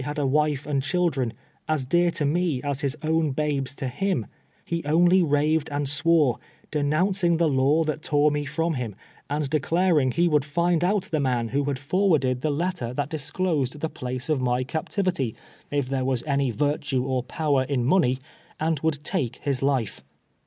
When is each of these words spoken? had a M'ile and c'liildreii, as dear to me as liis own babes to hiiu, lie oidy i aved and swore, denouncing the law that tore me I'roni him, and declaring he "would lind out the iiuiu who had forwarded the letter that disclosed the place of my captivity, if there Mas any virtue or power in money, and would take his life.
had 0.03 0.17
a 0.17 0.23
M'ile 0.25 0.65
and 0.67 0.81
c'liildreii, 0.81 1.31
as 1.67 1.85
dear 1.85 2.09
to 2.09 2.25
me 2.25 2.59
as 2.63 2.81
liis 2.81 2.95
own 3.03 3.29
babes 3.33 3.75
to 3.75 3.85
hiiu, 3.85 4.23
lie 4.67 4.81
oidy 4.81 5.21
i 5.23 5.43
aved 5.43 5.69
and 5.69 5.87
swore, 5.87 6.39
denouncing 6.71 7.37
the 7.37 7.47
law 7.47 7.83
that 7.83 8.01
tore 8.01 8.31
me 8.31 8.43
I'roni 8.47 8.77
him, 8.77 8.95
and 9.29 9.47
declaring 9.47 10.09
he 10.11 10.27
"would 10.27 10.41
lind 10.57 10.83
out 10.83 11.03
the 11.11 11.19
iiuiu 11.19 11.51
who 11.51 11.65
had 11.65 11.77
forwarded 11.77 12.41
the 12.41 12.49
letter 12.49 12.95
that 12.95 13.11
disclosed 13.11 13.79
the 13.79 13.89
place 13.89 14.27
of 14.27 14.41
my 14.41 14.63
captivity, 14.63 15.35
if 15.69 15.87
there 15.87 16.03
Mas 16.03 16.23
any 16.25 16.49
virtue 16.49 17.03
or 17.05 17.21
power 17.21 17.61
in 17.65 17.85
money, 17.85 18.17
and 18.59 18.79
would 18.79 19.03
take 19.03 19.35
his 19.43 19.61
life. 19.61 20.03